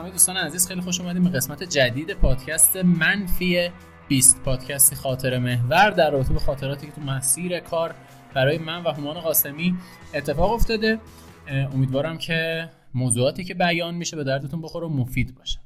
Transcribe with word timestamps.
همه 0.00 0.10
دوستان 0.10 0.36
عزیز 0.36 0.68
خیلی 0.68 0.80
خوش 0.80 1.00
اومدیم 1.00 1.24
به 1.24 1.30
قسمت 1.30 1.62
جدید 1.62 2.12
پادکست 2.12 2.76
منفی 2.76 3.68
20 4.08 4.42
پادکستی 4.42 4.96
خاطر 4.96 5.38
محور. 5.38 5.90
در 5.90 6.10
رابطه 6.10 6.32
به 6.32 6.40
خاطراتی 6.40 6.86
که 6.86 6.92
تو 6.92 7.00
مسیر 7.00 7.60
کار 7.60 7.94
برای 8.34 8.58
من 8.58 8.82
و 8.82 8.88
هومان 8.88 9.20
قاسمی 9.20 9.76
اتفاق 10.14 10.52
افتاده. 10.52 10.98
امیدوارم 11.74 12.18
که 12.18 12.68
موضوعاتی 12.94 13.44
که 13.44 13.54
بیان 13.54 13.94
میشه 13.94 14.16
به 14.16 14.24
دردتون 14.24 14.62
بخوره 14.62 14.86
و 14.86 14.90
مفید 14.90 15.34
باشه. 15.34 15.58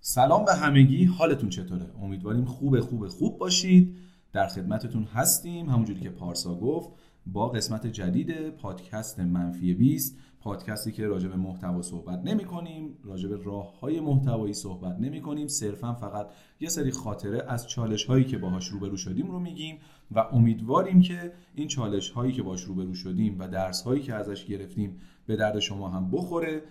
سلام 0.00 0.44
به 0.44 0.54
همگی. 0.54 1.04
حالتون 1.04 1.48
چطوره؟ 1.48 1.86
امیدواریم 2.02 2.44
خوب 2.44 2.80
خوب 2.80 3.08
خوب 3.08 3.38
باشید. 3.38 3.96
در 4.32 4.46
خدمتتون 4.46 5.04
هستیم. 5.04 5.70
همونجوری 5.70 6.00
که 6.00 6.10
پارسا 6.10 6.54
گفت 6.54 6.90
با 7.26 7.48
قسمت 7.48 7.86
جدید 7.86 8.50
پادکست 8.50 9.20
منفی 9.20 9.74
20 9.74 10.16
پادکستی 10.48 10.92
که 10.92 11.06
راجع 11.06 11.28
به 11.28 11.36
محتوا 11.36 11.82
صحبت 11.82 12.18
نمی 12.24 12.44
کنیم 12.44 12.98
راجع 13.04 13.28
به 13.28 13.36
راه 13.44 13.80
های 13.80 14.00
محتوایی 14.00 14.54
صحبت 14.54 14.98
نمی 15.00 15.20
کنیم 15.20 15.46
صرفا 15.46 15.94
فقط 15.94 16.30
یه 16.60 16.68
سری 16.68 16.90
خاطره 16.90 17.44
از 17.48 17.68
چالش 17.68 18.04
هایی 18.04 18.24
که 18.24 18.38
باهاش 18.38 18.66
روبرو 18.66 18.96
شدیم 18.96 19.30
رو 19.30 19.38
میگیم 19.38 19.78
و 20.10 20.18
امیدواریم 20.18 21.00
که 21.00 21.32
این 21.54 21.68
چالش 21.68 22.10
هایی 22.10 22.32
که 22.32 22.42
باهاش 22.42 22.62
روبرو 22.62 22.94
شدیم 22.94 23.36
و 23.38 23.48
درس 23.48 23.82
هایی 23.82 24.02
که 24.02 24.14
ازش 24.14 24.46
گرفتیم 24.46 25.00
به 25.26 25.36
درد 25.36 25.58
شما 25.58 25.88
هم 25.88 26.10
بخوره 26.10 26.62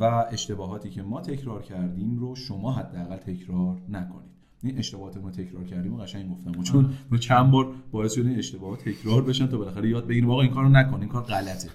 و 0.00 0.04
اشتباهاتی 0.30 0.90
که 0.90 1.02
ما 1.02 1.20
تکرار 1.20 1.62
کردیم 1.62 2.18
رو 2.18 2.34
شما 2.34 2.72
حداقل 2.72 3.16
تکرار 3.16 3.82
نکنید. 3.88 4.45
این 4.62 4.78
اشتباهات 4.78 5.16
ما 5.16 5.30
تکرار 5.30 5.64
کردیم 5.64 5.94
و 5.94 6.02
قشنگ 6.02 6.30
گفتم. 6.30 6.62
چون 6.62 6.94
ما 7.10 7.18
چند 7.18 7.50
بار 7.50 7.74
باعث 7.92 8.14
شده 8.14 8.28
این 8.28 8.38
اشتباهات 8.38 8.88
تکرار 8.88 9.22
بشن 9.22 9.46
تا 9.46 9.58
بالاخره 9.58 9.88
یاد 9.88 10.06
بگیریم 10.06 10.30
آقا 10.30 10.42
این 10.42 10.50
کارو 10.50 10.68
نکن 10.68 11.00
این 11.00 11.08
کار 11.08 11.22
غلطه. 11.22 11.68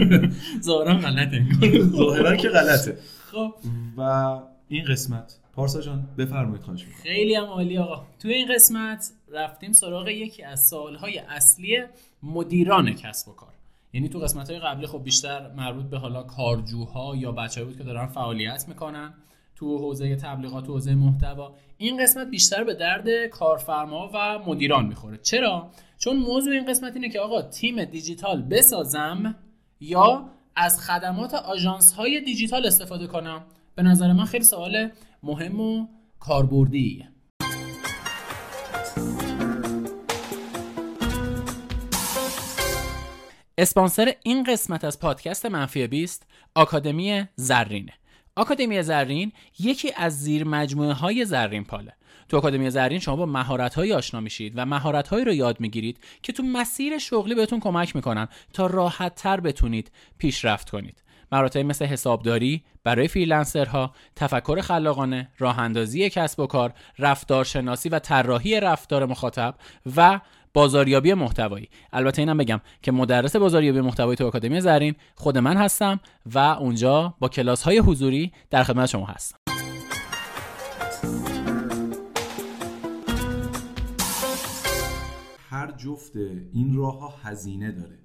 ظاهرا 0.62 0.94
غلطه 0.94 1.46
ظاهرا 1.96 2.36
که 2.36 2.48
غلطه. 2.48 2.98
خب. 3.32 3.54
و 3.96 4.40
این 4.68 4.84
قسمت. 4.84 5.38
پارسا 5.52 5.80
جان 5.80 6.08
بفرمایید 6.18 6.62
خواهش 6.62 6.84
خیلی 7.02 7.34
هم 7.34 7.44
عالی 7.44 7.78
آقا. 7.78 8.06
توی 8.18 8.34
این 8.34 8.54
قسمت 8.54 9.10
رفتیم 9.32 9.72
سراغ 9.72 10.08
یکی 10.08 10.42
از 10.42 10.68
سوالهای 10.68 11.18
اصلی 11.18 11.78
مدیران 12.22 12.92
کسب 12.92 13.28
و 13.28 13.32
کار. 13.32 13.48
یعنی 13.92 14.08
تو 14.08 14.18
قسمت 14.18 14.50
های 14.50 14.58
قبلی 14.58 14.86
خب 14.86 15.04
بیشتر 15.04 15.52
مربوط 15.54 15.84
به 15.84 15.98
حالا 15.98 16.22
کارجوها 16.22 17.16
یا 17.16 17.32
بچه 17.32 17.64
بود 17.64 17.78
که 17.78 17.84
دارن 17.84 18.06
فعالیت 18.06 18.68
می‌کنن. 18.68 19.14
تو 19.62 19.78
حوزه 19.78 20.16
تبلیغات 20.16 20.68
و 20.68 20.72
حوزه 20.72 20.94
محتوا. 20.94 21.54
این 21.76 22.02
قسمت 22.02 22.30
بیشتر 22.30 22.64
به 22.64 22.74
درد 22.74 23.26
کارفرما 23.26 24.10
و 24.14 24.38
مدیران 24.46 24.86
می‌خوره. 24.86 25.18
چرا؟ 25.22 25.70
چون 25.98 26.16
موضوع 26.16 26.52
این 26.52 26.66
قسمت 26.66 26.96
اینه 26.96 27.08
که 27.08 27.20
آقا 27.20 27.42
تیم 27.42 27.84
دیجیتال 27.84 28.42
بسازم 28.42 29.34
یا 29.80 30.30
از 30.56 30.80
خدمات 30.80 31.34
آژانس 31.34 31.92
های 31.92 32.20
دیجیتال 32.20 32.66
استفاده 32.66 33.06
کنم؟ 33.06 33.44
به 33.74 33.82
نظر 33.82 34.12
من 34.12 34.24
خیلی 34.24 34.44
سوال 34.44 34.90
مهم 35.22 35.60
و 35.60 35.86
کاربردی. 36.18 37.04
اسپانسر 43.58 44.12
این 44.22 44.44
قسمت 44.44 44.84
از 44.84 45.00
پادکست 45.00 45.46
منفی 45.46 45.86
20 45.86 46.26
آکادمی 46.54 47.24
زرینه. 47.36 47.92
آکادمی 48.36 48.82
زرین 48.82 49.32
یکی 49.58 49.92
از 49.96 50.20
زیر 50.20 50.44
مجموعه 50.44 50.92
های 50.92 51.24
زرین 51.24 51.64
پاله. 51.64 51.92
تو 52.28 52.36
آکادمی 52.36 52.70
زرین 52.70 52.98
شما 52.98 53.16
با 53.16 53.26
مهارت 53.26 53.78
آشنا 53.78 54.20
میشید 54.20 54.52
و 54.56 54.66
مهارت 54.66 55.08
هایی 55.08 55.24
رو 55.24 55.32
یاد 55.32 55.60
می‌گیرید 55.60 55.98
که 56.22 56.32
تو 56.32 56.42
مسیر 56.42 56.98
شغلی 56.98 57.34
بهتون 57.34 57.60
کمک 57.60 57.96
می‌کنن 57.96 58.28
تا 58.52 58.66
راحت 58.66 59.14
تر 59.14 59.40
بتونید 59.40 59.90
پیشرفت 60.18 60.70
کنید. 60.70 61.02
مهارت 61.32 61.56
مثل 61.56 61.86
حسابداری 61.86 62.64
برای 62.84 63.08
فریلنسرها 63.08 63.94
تفکر 64.16 64.60
خلاقانه 64.60 65.28
راه 65.38 65.58
اندازی 65.58 66.10
کسب 66.10 66.40
و 66.40 66.46
کار 66.46 66.72
رفتارشناسی 66.98 67.88
و 67.88 67.98
طراحی 67.98 68.60
رفتار 68.60 69.06
مخاطب 69.06 69.54
و 69.96 70.20
بازاریابی 70.54 71.14
محتوایی. 71.14 71.68
البته 71.92 72.22
اینم 72.22 72.36
بگم 72.36 72.60
که 72.82 72.92
مدرس 72.92 73.36
بازاریابی 73.36 73.80
محتوایی 73.80 74.16
تو 74.16 74.26
آکادمی 74.26 74.60
زرین 74.60 74.94
خود 75.14 75.38
من 75.38 75.56
هستم 75.56 76.00
و 76.34 76.38
اونجا 76.38 77.14
با 77.18 77.28
کلاس 77.28 77.62
های 77.62 77.78
حضوری 77.78 78.32
در 78.50 78.62
خدمت 78.62 78.88
شما 78.88 79.06
هستم. 79.06 79.36
هر 85.50 85.72
جفت 85.72 86.16
این 86.52 86.76
راه 86.76 87.00
ها 87.00 87.14
هزینه 87.22 87.72
داره. 87.72 88.01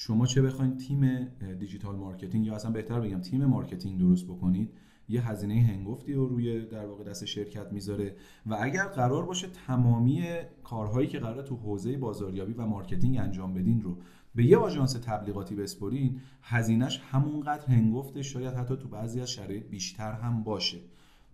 شما 0.00 0.26
چه 0.26 0.42
بخواید 0.42 0.76
تیم 0.76 1.24
digital 1.58 1.96
marketing 1.96 2.46
یا 2.46 2.54
اصلا 2.54 2.70
بهتر 2.70 3.00
بگم 3.00 3.20
تیم 3.20 3.44
marketing 3.44 3.98
درست 3.98 4.26
بکنید 4.26 4.70
یه 5.08 5.28
هزینه 5.28 5.54
هنگفتی 5.54 6.12
رو 6.12 6.28
روی 6.28 6.66
در 6.66 6.86
واقع 6.86 7.04
دست 7.04 7.24
شرکت 7.24 7.72
می‌ذاره 7.72 8.16
و 8.46 8.56
اگر 8.60 8.84
قرار 8.84 9.26
باشه 9.26 9.48
تمامی 9.66 10.24
کارهایی 10.64 11.08
که 11.08 11.18
قرار 11.18 11.42
تو 11.42 11.56
حوزه 11.56 11.96
بازاریابی 11.96 12.52
و 12.52 12.66
marketing 12.66 13.18
انجام 13.18 13.54
بدین 13.54 13.82
رو 13.82 13.98
به 14.34 14.44
یه 14.44 14.56
آژانس 14.56 14.92
تبلیغاتی 14.92 15.54
بسپرین 15.54 16.20
هزینهش 16.42 17.00
همونقدر 17.10 17.66
هنگفته 17.66 18.22
شاید 18.22 18.54
حتی 18.54 18.76
تو 18.76 18.88
بعضی 18.88 19.20
از 19.20 19.30
شرایط 19.30 19.66
بیشتر 19.66 20.12
هم 20.12 20.42
باشه. 20.42 20.78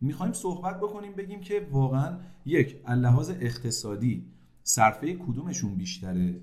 می‌خوایم 0.01 0.33
صحبت 0.33 0.81
بکنیم 0.81 1.13
بگیم 1.13 1.41
که 1.41 1.67
واقعا 1.71 2.19
یک 2.47 2.77
لحاظ 2.89 3.31
اقتصادی 3.31 4.27
صرفه 4.63 5.15
کدومشون 5.15 5.75
بیشتره؟ 5.75 6.41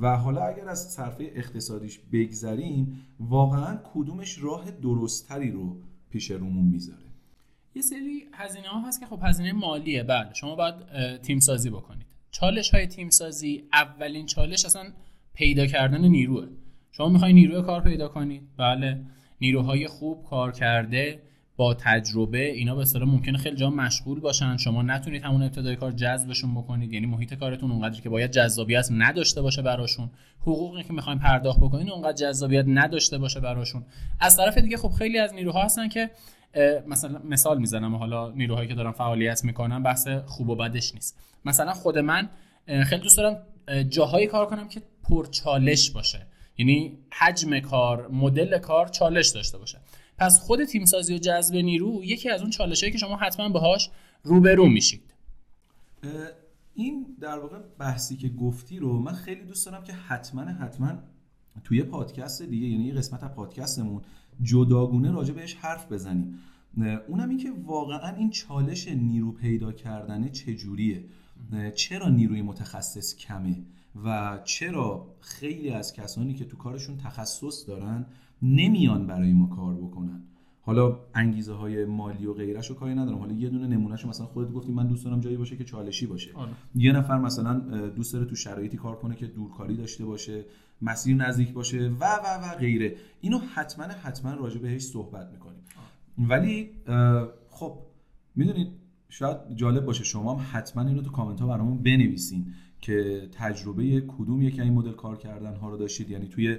و 0.00 0.16
حالا 0.16 0.44
اگر 0.44 0.68
از 0.68 0.92
صرفه 0.92 1.32
اقتصادیش 1.34 2.00
بگذریم 2.12 3.06
واقعا 3.20 3.78
کدومش 3.94 4.38
راه 4.42 4.70
درستتری 4.70 5.50
رو 5.50 5.76
پیش 6.10 6.30
رومون 6.30 6.64
می‌ذاره؟ 6.64 7.06
یه 7.74 7.82
سری 7.82 8.24
هزینه 8.32 8.68
ها 8.68 8.88
هست 8.88 9.00
که 9.00 9.06
خب 9.06 9.20
هزینه 9.22 9.52
مالیه 9.52 10.02
بله. 10.02 10.34
شما 10.34 10.54
باید 10.54 10.74
تیم 11.22 11.40
سازی 11.40 11.70
بکنید. 11.70 12.06
چالش 12.30 12.74
های 12.74 12.86
تیم 12.86 13.10
سازی 13.10 13.64
اولین 13.72 14.26
چالش 14.26 14.64
اصلا 14.64 14.92
پیدا 15.34 15.66
کردن 15.66 16.04
نیروه. 16.04 16.48
شما 16.92 17.08
می‌خوای 17.08 17.32
نیروی 17.32 17.62
کار 17.62 17.82
پیدا 17.82 18.08
کنید؟ 18.08 18.42
بله. 18.56 19.00
نیروهای 19.40 19.86
خوب 19.86 20.24
کار 20.24 20.52
کرده 20.52 21.22
با 21.56 21.74
تجربه 21.74 22.52
اینا 22.52 22.74
به 22.74 22.82
اصطلاح 22.82 23.08
ممکنه 23.08 23.38
خیلی 23.38 23.56
جا 23.56 23.70
مشغول 23.70 24.20
باشن. 24.20 24.56
شما 24.56 24.82
نتونید 24.82 25.22
همون 25.22 25.42
ابتدای 25.42 25.76
کار 25.76 25.92
جذبشون 25.92 26.54
بکنید. 26.54 26.92
یعنی 26.92 27.06
محیط 27.06 27.34
کارتون 27.34 27.70
اونقدری 27.70 28.02
که 28.02 28.08
باید 28.08 28.30
جذابیت 28.30 28.88
نداشته 28.90 29.42
باشه 29.42 29.62
براشون. 29.62 30.10
حقوقی 30.40 30.82
که 30.82 30.92
می‌خوایم 30.92 31.18
پرداخت 31.18 31.60
بکنید 31.60 31.90
اونقدر 31.90 32.12
جذابیت 32.12 32.64
نداشته 32.68 33.18
باشه 33.18 33.40
براشون. 33.40 33.84
از 34.20 34.36
طرف 34.36 34.58
دیگه 34.58 34.76
خب 34.76 34.88
خیلی 34.88 35.18
از 35.18 35.34
نیروها 35.34 35.62
هستن 35.62 35.88
که 35.88 36.10
مثلا 36.86 37.20
مثال 37.24 37.58
می‌زنم. 37.58 37.94
حالا 37.94 38.30
نیروهایی 38.30 38.68
که 38.68 38.74
دارن 38.74 38.92
فعالیت 38.92 39.44
می‌کنن 39.44 39.82
بحث 39.82 40.08
خوب 40.08 40.48
و 40.48 40.56
بدش 40.56 40.94
نیست. 40.94 41.18
مثلا 41.44 41.72
خود 41.72 41.98
من 41.98 42.28
خیلی 42.66 43.02
دوست 43.02 43.16
دارم 43.16 43.36
جاهایی 43.88 44.26
کار 44.26 44.46
کنم 44.46 44.68
که 44.68 44.82
پرچالش 45.02 45.90
باشه. 45.90 46.26
یعنی 46.58 46.98
حجم 47.12 47.60
کار 47.60 48.08
مدل 48.08 48.58
کار 48.58 48.88
چالش 48.88 49.28
داشته 49.28 49.58
باشه. 49.58 49.78
پس 50.18 50.40
خود 50.40 50.64
تیمسازی 50.64 51.14
و 51.14 51.18
جذب 51.18 51.54
نیرو 51.56 52.04
یکی 52.04 52.30
از 52.30 52.40
اون 52.40 52.50
چالشهایی 52.50 52.92
که 52.92 52.98
شما 52.98 53.16
حتما 53.16 53.48
باهاش 53.48 53.90
روبرو 54.22 54.66
میشید. 54.66 55.14
این 56.74 57.16
در 57.20 57.38
واقع 57.38 57.58
بحثی 57.78 58.16
که 58.16 58.28
گفتی 58.28 58.78
رو 58.78 58.98
من 58.98 59.12
خیلی 59.12 59.44
دوست 59.44 59.66
دارم 59.66 59.84
که 59.84 59.92
حتما 59.92 60.42
حتما 60.42 60.92
توی 61.64 61.82
پادکست 61.82 62.42
دیگه 62.42 62.66
یعنی 62.66 62.84
یه 62.84 62.94
قسمت 62.94 63.24
از 63.24 63.30
پادکستمون 63.30 64.02
جداگونه 64.42 65.10
راجع 65.10 65.34
بهش 65.34 65.54
حرف 65.54 65.92
بزنیم. 65.92 66.38
اونم 67.08 67.28
این 67.28 67.38
که 67.38 67.52
واقعا 67.64 68.16
این 68.16 68.30
چالش 68.30 68.88
نیرو 68.88 69.32
پیدا 69.32 69.72
کردنه 69.72 70.28
چجوریه؟ 70.30 71.04
چرا 71.74 72.08
نیروی 72.08 72.42
متخصص 72.42 73.16
کمه؟ 73.16 73.56
و 74.04 74.38
چرا 74.44 75.06
خیلی 75.20 75.70
از 75.70 75.92
کسانی 75.92 76.34
که 76.34 76.44
تو 76.44 76.56
کارشون 76.56 76.96
تخصص 76.96 77.68
دارن 77.68 78.06
نمیان 78.42 79.06
برای 79.06 79.32
ما 79.32 79.46
کار 79.46 79.74
بکنن؟ 79.74 80.22
حالا 80.60 80.98
انگیزه 81.14 81.52
های 81.52 81.84
مالی 81.84 82.26
و 82.26 82.32
غیرش 82.32 82.70
رو 82.70 82.76
کاری 82.76 82.94
ندارم. 82.94 83.18
حالا 83.18 83.32
یه 83.32 83.48
دونه 83.48 83.66
نمونهش 83.66 84.04
مثلا 84.04 84.26
خودت 84.26 84.52
گفتی 84.52 84.72
من 84.72 84.86
دوست 84.86 85.04
دارم 85.04 85.20
جایی 85.20 85.36
باشه 85.36 85.56
که 85.56 85.64
چالشی 85.64 86.06
باشه. 86.06 86.30
آره. 86.34 86.50
یه 86.74 86.92
نفر 86.92 87.18
مثلا 87.18 87.58
دوست 87.88 88.12
داره 88.12 88.24
تو 88.24 88.36
شرایطی 88.36 88.76
کار 88.76 88.96
کنه 88.96 89.16
که 89.16 89.26
دورکاری 89.26 89.76
داشته 89.76 90.04
باشه 90.04 90.44
مسیر 90.82 91.16
نزدیک 91.16 91.52
باشه 91.52 91.88
و 92.00 92.04
و 92.04 92.44
و 92.44 92.58
غیره. 92.58 92.96
اینو 93.20 93.38
حتما 93.38 93.84
حتما 93.84 94.34
راجع 94.34 94.58
بهش 94.58 94.82
صحبت 94.82 95.30
می‌کنیم. 95.32 95.60
ولی 96.18 96.70
خب 97.50 97.78
می‌دونید 98.36 98.68
شاید 99.08 99.36
جالب 99.54 99.84
باشه 99.84 100.04
شما 100.04 100.34
هم 100.34 100.46
حتما 100.52 100.82
اینو 100.82 101.02
تو 101.02 101.10
کامنت 101.10 101.40
ها 101.40 101.46
برامون 101.46 101.78
بنویسین. 101.78 102.46
که 102.80 103.28
تجربه 103.32 104.00
کدوم 104.00 104.42
یکی 104.42 104.62
این 104.62 104.72
مدل 104.72 104.92
کار 104.92 105.16
کردن 105.16 105.54
ها 105.54 105.68
رو 105.68 105.76
داشتید؟ 105.76 106.10
یعنی 106.10 106.28
توی 106.28 106.58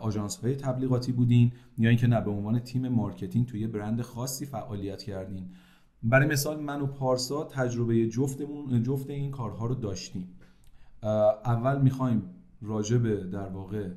آژانس 0.00 0.36
های 0.36 0.56
تبلیغاتی 0.56 1.12
بودین 1.12 1.52
یا 1.78 1.88
اینکه 1.88 2.06
نه 2.06 2.20
به 2.20 2.30
عنوان 2.30 2.58
تیم 2.58 2.88
marketing 2.88 3.46
توی 3.46 3.66
برند 3.66 4.02
خاصی 4.02 4.46
فعالیت 4.46 5.02
کردین؟ 5.02 5.50
برای 6.02 6.28
مثال 6.28 6.60
من 6.60 6.80
و 6.80 6.86
پارسا 6.86 7.44
تجربه 7.44 8.08
جفتمون 8.08 8.82
جفت 8.82 9.10
این 9.10 9.30
کارها 9.30 9.66
رو 9.66 9.74
داشتیم. 9.74 10.28
اول 11.44 11.82
می‌خوایم 11.82 12.22
راجع 12.62 12.98
به 12.98 13.16
در 13.16 13.48
واقع 13.48 13.90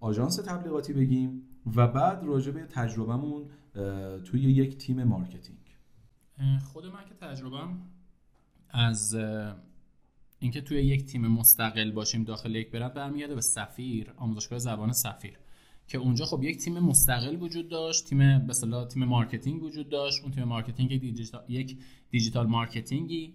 آژانس 0.00 0.36
تبلیغاتی 0.36 0.92
بگیم 0.92 1.42
و 1.76 1.86
بعد 1.88 2.24
راجع 2.24 2.52
به 2.52 2.60
تجربهمون 2.60 3.44
توی 4.24 4.40
یک 4.40 4.78
تیم 4.78 5.04
marketing. 5.04 5.58
خود 6.72 6.86
من 6.86 7.04
که 7.08 7.14
تجربم 7.20 7.78
از 8.70 9.16
اینکه 10.40 10.60
توی 10.60 10.82
یک 10.82 11.04
تیم 11.04 11.26
مستقل 11.26 11.90
باشیم 11.90 12.24
داخل 12.24 12.54
یک 12.54 12.70
برند 12.70 12.94
برمیگرده 12.94 13.34
به 13.34 13.40
سفیر 13.40 14.12
آموزشگاه 14.16 14.58
زبان 14.58 14.92
سفیر. 14.92 15.38
که 15.88 15.98
اونجا 15.98 16.24
خب 16.24 16.42
یک 16.42 16.58
تیم 16.58 16.78
مستقل 16.78 17.36
وجود 17.36 17.68
داشت 17.68 18.04
تیم 18.04 18.46
به 18.46 18.54
تیم 18.88 19.04
marketing 19.04 19.62
وجود 19.62 19.88
داشت. 19.88 20.22
اون 20.22 20.32
تیم 20.32 20.44
marketing 20.44 21.00
digital 21.00 21.44
یک 21.48 21.78
digital 22.10 22.46
marketing 22.46 23.25
ی 23.25 23.34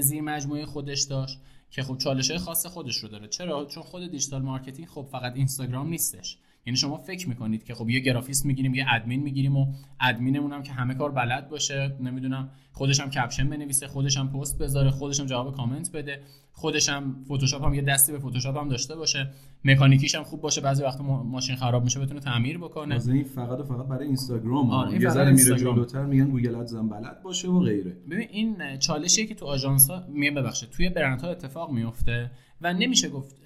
زیر 0.00 0.20
مجموعه 0.20 0.66
خودش 0.66 1.02
داشت 1.02 1.38
که 1.70 1.82
خب 1.82 1.98
چالش 1.98 2.32
خاص 2.32 2.66
خودش 2.66 2.96
رو 2.96 3.08
داره. 3.08 3.28
چرا؟ 3.28 3.64
چون 3.64 3.82
خود 3.82 4.10
digital 4.10 4.42
marketing 4.42 4.88
خب 4.88 5.06
فقط 5.12 5.36
اینستاگرام 5.36 5.88
نیستش. 5.88 6.38
یعنی 6.66 6.76
شما 6.76 6.96
فکر 6.96 7.28
می‌کنید 7.28 7.64
که 7.64 7.74
خب 7.74 7.90
یه 7.90 8.00
گرافیست 8.00 8.46
می‌گیریم 8.46 8.74
یه 8.74 8.86
ادمین 8.88 9.22
می‌گیریم 9.22 9.56
و 9.56 9.66
ادمینمون 10.00 10.52
هم 10.52 10.62
که 10.62 10.72
همه 10.72 10.94
کار 10.94 11.12
بلد 11.12 11.48
باشه 11.48 11.96
نمی‌دونم 12.00 12.50
خودش 12.72 13.00
هم 13.00 13.10
caption 13.10 13.48
بنویسه 13.48 13.88
خودش 13.88 14.16
هم 14.16 14.32
پست 14.32 14.58
بذاره 14.58 14.90
خودش 14.90 15.20
هم 15.20 15.26
جواب 15.26 15.56
کامنت 15.56 15.92
بده. 15.92 16.22
خودش 16.58 16.88
هم 16.88 17.24
فتوشاپ 17.24 17.64
هم 17.64 17.74
یه 17.74 17.82
دستی 17.82 18.12
به 18.12 18.18
فتوشاپ 18.18 18.56
هم 18.56 18.68
داشته 18.68 18.96
باشه. 18.96 19.30
مکانیکیش 19.64 20.14
هم 20.14 20.22
خوب 20.22 20.40
باشه. 20.40 20.60
بعضی 20.60 20.82
وقت 20.82 21.00
ماشین 21.00 21.56
خراب 21.56 21.84
میشه 21.84 22.00
بتونه 22.00 22.20
تعمیر 22.20 22.58
بکنه. 22.58 22.94
از 22.94 23.08
این 23.08 23.24
فقط 23.24 23.58
و 23.58 23.64
فقط 23.64 23.86
برای 23.86 24.06
اینستاگرام 24.06 24.70
آره 24.70 25.02
یه 25.02 25.08
ذره 25.08 25.32
میره 25.32 25.56
جلوتر 25.56 26.04
میگن 26.04 26.30
Google 26.30 26.54
Ads 26.54 26.74
بلد 26.76 27.22
باشه 27.22 27.48
و 27.48 27.60
غیره. 27.60 27.96
ببین 28.10 28.28
این 28.30 28.78
چالشیه 28.78 29.26
که 29.26 29.34
تو 29.34 29.46
آژانس 29.46 29.90
ها 29.90 30.04
میگم 30.08 30.34
ببخشید 30.34 30.70
توی 30.70 30.88
برندها 30.88 31.30
اتفاق 31.30 31.70
میفته 31.70 32.30
و 32.60 32.72
نمیشه 32.72 33.08
گفت 33.08 33.36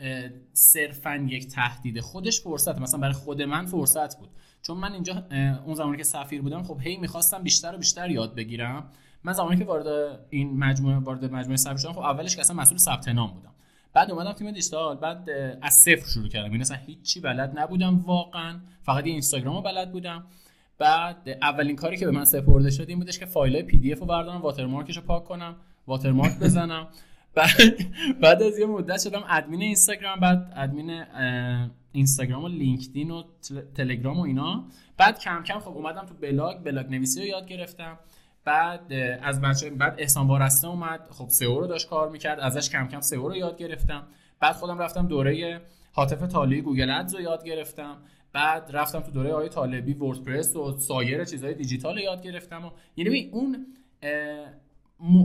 صرفا 0.53 1.27
یک 1.31 1.49
تهدید. 1.49 2.01
خودش 2.01 2.41
فرصت 2.41 2.79
مثلا 2.79 3.01
برای 3.01 3.15
خود 3.15 3.43
من 3.43 3.67
فرصت 3.67 4.19
بود. 4.19 4.29
چون 4.63 4.77
من 4.79 4.93
اینجا 4.93 5.25
اون 5.67 5.75
زمانی 5.75 5.97
که 5.97 6.05
سفیر 6.05 6.43
بودم 6.43 6.63
خب 6.63 6.81
هی 6.81 6.97
می‌خواستم 6.97 7.43
بیشتر 7.43 7.75
و 7.75 7.79
بیشتر 7.79 8.11
یاد 8.11 8.35
بگیرم. 8.35 8.85
من 9.25 9.33
زمانی 9.33 9.57
که 9.57 9.65
وارد 9.65 10.19
این 10.31 10.59
مجموعه 10.59 10.99
وارد 10.99 11.25
مجموعه 11.25 11.57
سفیر 11.57 11.77
شدم 11.77 11.93
خب 11.93 11.99
اولش 11.99 12.37
که 12.37 12.41
اصلا 12.41 12.57
مسئول 12.57 12.79
ثبت 12.79 13.09
نام 13.09 13.33
بودم. 13.33 13.53
بعد 13.95 14.11
اومدم 14.11 14.33
تیم 14.33 14.51
دیجیتال 14.51 14.97
بعد 14.97 15.31
از 15.63 15.75
صفر 15.75 16.09
شروع 16.09 16.29
کردم. 16.29 16.45
این 16.45 16.53
یعنی 16.53 16.63
اصلا 16.63 16.77
هیچی 16.77 17.21
بلد 17.21 17.59
نبودم 17.59 17.99
واقعا. 17.99 18.61
فقط 18.83 19.07
یه 19.07 19.13
اینستاگرام 19.13 19.57
رو 19.57 19.63
بلد 19.63 19.93
بودم. 19.93 20.27
بعد 20.79 21.29
اولین 21.43 21.77
کاری 21.77 21.97
که 21.97 22.07
به 22.07 22.13
من 22.13 22.25
سپرده 22.25 22.71
شد 22.71 22.89
این 22.89 22.99
بودش 22.99 23.19
که 23.19 23.27
فایل 23.27 23.63
PDF 23.63 23.99
رو 23.99 24.07
بردارم 24.07 24.41
watermark 24.41 24.86
ش 24.86 24.97
رو 24.97 25.03
پاک 25.03 25.25
کنم 25.25 25.57
watermark 25.87 26.39
بزنم. 26.39 26.89
بعد 27.35 27.51
بعد 28.21 28.43
از 28.43 28.59
یه 28.59 28.67
مدت 28.67 29.01
شدم 29.01 29.25
ادمین 29.29 29.63
اینستاگرام 29.63 30.21
بعد 30.21 30.53
ادمین 30.57 31.05
اینستاگرام 31.93 32.45
و 32.45 32.49
لینکدین 32.49 33.11
و 33.11 33.23
تلگرام 33.75 34.19
و 34.21 34.23
اینا. 34.23 34.65
بعد 34.97 35.19
کم 35.19 35.43
کم 35.43 35.59
خب 35.59 35.69
اومدم 35.69 36.07
تو 36.07 36.15
blog 36.15 36.63
blog 36.63 36.87
نویسی 36.87 37.21
رو 37.21 37.27
یاد 37.27 37.47
گرفتم. 37.47 37.99
بعد 38.45 38.93
از 39.23 39.41
بچه 39.41 39.71
بعد 39.71 39.95
احسان 39.99 40.27
وارسته 40.27 40.69
اومد. 40.69 41.01
خب 41.11 41.29
SEO 41.29 41.61
رو 41.61 41.67
داشت 41.67 41.89
کار 41.89 42.09
می‌کرد. 42.09 42.41
ازش 42.41 42.71
کم 42.71 42.89
کم 42.89 43.01
SEO 43.01 43.29
رو 43.29 43.37
یاد 43.37 43.59
گرفتم. 43.59 44.07
بعد 44.41 44.55
خودم 44.55 44.79
رفتم 44.79 45.07
دوره 45.07 45.61
حاطف 45.93 46.23
طالبی 46.23 46.61
Google 46.61 46.91
Ads 46.91 47.15
رو 47.15 47.21
یاد 47.21 47.45
گرفتم. 47.45 47.97
بعد 48.33 48.71
رفتم 48.73 49.01
تو 49.01 49.11
دوره 49.11 49.33
آقای 49.33 49.49
طالبی 49.49 49.95
وردپرس 49.95 50.57
و 50.57 50.79
سایر 50.79 51.25
چیزهای 51.25 51.55
دیجیتال 51.55 51.99
یاد 51.99 52.23
گرفتم 52.23 52.65
و 52.65 52.71
یعنی 52.97 53.31
اون 53.33 53.67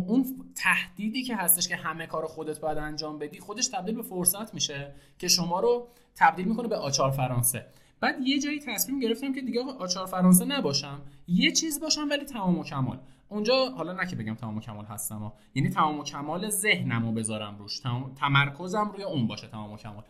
اون 0.08 0.26
تهدیدی 0.56 1.24
که 1.24 1.36
هستش 1.36 1.68
که 1.68 1.76
همه 1.76 2.08
کار 2.08 2.26
خودت 2.26 2.60
باید 2.60 2.78
انجام 2.78 3.20
بدی 3.20 3.40
خودش 3.40 3.68
تبدیل 3.68 3.96
به 3.96 4.04
فرصت 4.04 4.54
میشه 4.54 4.94
که 5.20 5.28
شما 5.28 5.60
رو 5.60 5.88
تبدیل 6.16 6.46
می‌کنه 6.46 6.68
به 6.68 6.76
آچار 6.76 7.12
فرانسه. 7.12 7.66
بعد 8.00 8.28
یه 8.28 8.40
جایی 8.40 8.60
تصمیم 8.60 9.00
گرفتم 9.00 9.34
که 9.34 9.42
دیگه 9.42 9.62
آچار 9.80 10.06
فرانسه 10.06 10.46
نباشم. 10.46 11.02
یه 11.28 11.52
چیز 11.52 11.80
باشم 11.80 12.08
ولی 12.10 12.26
تمام 12.26 12.58
و 12.58 12.64
کمال. 12.64 13.00
اونجا 13.30 13.70
حالا 13.70 13.94
نه 13.94 14.08
که 14.08 14.16
بگم 14.16 14.36
تمام 14.36 14.58
و 14.58 14.62
کمال 14.62 14.86
هستم 14.86 15.18
ها. 15.18 15.34
یعنی 15.56 15.70
تمام 15.70 16.00
و 16.00 16.04
کمال 16.04 16.50
ذهنم 16.50 17.06
رو 17.06 17.12
بذارم 17.12 17.58
روش. 17.58 17.80
تمرکزم 18.20 18.92
روی 18.94 19.04
اون 19.04 19.28
باشه 19.28 19.48
تمام 19.48 19.72
و 19.72 19.78
کمال. 19.78 20.04